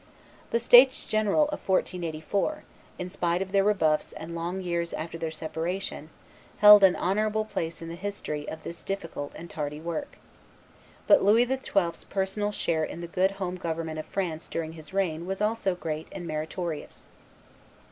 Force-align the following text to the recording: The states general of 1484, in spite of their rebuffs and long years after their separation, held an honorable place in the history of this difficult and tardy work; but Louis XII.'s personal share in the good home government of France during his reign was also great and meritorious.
The 0.49 0.57
states 0.57 1.05
general 1.05 1.43
of 1.49 1.59
1484, 1.69 2.63
in 2.97 3.07
spite 3.11 3.39
of 3.39 3.51
their 3.51 3.63
rebuffs 3.63 4.13
and 4.13 4.33
long 4.33 4.59
years 4.59 4.93
after 4.93 5.15
their 5.19 5.29
separation, 5.29 6.09
held 6.57 6.83
an 6.83 6.95
honorable 6.95 7.45
place 7.45 7.83
in 7.83 7.87
the 7.87 7.93
history 7.93 8.49
of 8.49 8.63
this 8.63 8.81
difficult 8.81 9.31
and 9.35 9.47
tardy 9.47 9.79
work; 9.79 10.17
but 11.05 11.21
Louis 11.21 11.45
XII.'s 11.45 12.03
personal 12.05 12.51
share 12.51 12.83
in 12.83 13.01
the 13.01 13.05
good 13.07 13.33
home 13.37 13.57
government 13.57 13.99
of 13.99 14.07
France 14.07 14.47
during 14.47 14.73
his 14.73 14.91
reign 14.91 15.27
was 15.27 15.39
also 15.39 15.75
great 15.75 16.07
and 16.11 16.25
meritorious. 16.25 17.05